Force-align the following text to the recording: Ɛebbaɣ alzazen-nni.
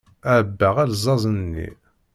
Ɛebbaɣ 0.37 0.75
alzazen-nni. 0.83 1.69